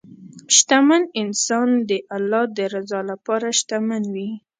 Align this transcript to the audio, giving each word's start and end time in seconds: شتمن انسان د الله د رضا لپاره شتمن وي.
شتمن 0.55 1.03
انسان 1.21 1.69
د 1.89 1.91
الله 2.15 2.43
د 2.57 2.59
رضا 2.73 2.99
لپاره 3.11 3.47
شتمن 3.59 4.03
وي. 4.13 4.29